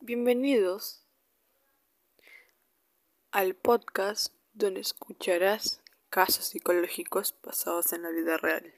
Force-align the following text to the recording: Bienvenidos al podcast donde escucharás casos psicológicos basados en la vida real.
Bienvenidos 0.00 1.04
al 3.32 3.56
podcast 3.56 4.32
donde 4.52 4.80
escucharás 4.80 5.82
casos 6.08 6.44
psicológicos 6.44 7.34
basados 7.42 7.92
en 7.92 8.04
la 8.04 8.10
vida 8.10 8.36
real. 8.36 8.72